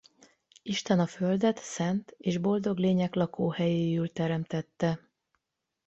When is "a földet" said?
0.99-1.57